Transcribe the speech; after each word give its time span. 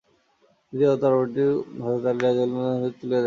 নিজের 0.73 0.99
তরবারিটিও 1.01 1.51
হযরত 1.83 2.05
আলী 2.09 2.21
রাযিয়াল্লাহু 2.21 2.63
আনহু-এর 2.63 2.83
হাতে 2.83 2.97
তুলে 2.99 3.11
দেন। 3.11 3.19